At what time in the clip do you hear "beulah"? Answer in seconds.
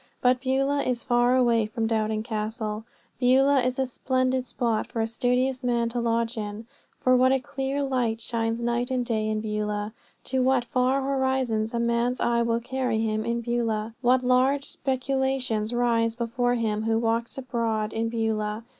0.41-0.81, 3.19-3.61, 9.41-9.93, 13.41-13.93, 18.09-18.63